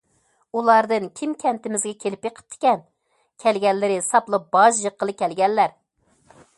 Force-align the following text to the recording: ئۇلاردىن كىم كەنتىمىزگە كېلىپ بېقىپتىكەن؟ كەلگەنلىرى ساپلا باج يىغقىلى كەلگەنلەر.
ئۇلاردىن 0.59 1.03
كىم 1.19 1.35
كەنتىمىزگە 1.43 1.93
كېلىپ 2.05 2.23
بېقىپتىكەن؟ 2.27 2.83
كەلگەنلىرى 3.45 4.01
ساپلا 4.09 4.43
باج 4.57 4.85
يىغقىلى 4.89 5.21
كەلگەنلەر. 5.23 5.79